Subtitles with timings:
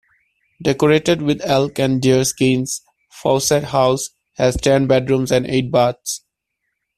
[0.63, 6.23] Decorated with elk and deer skins, Fawcett House has ten bedrooms and eight baths.